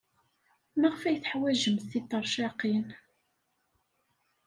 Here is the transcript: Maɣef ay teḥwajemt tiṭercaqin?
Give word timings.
Maɣef 0.79 1.01
ay 1.03 1.17
teḥwajemt 1.19 1.87
tiṭercaqin? 1.91 2.87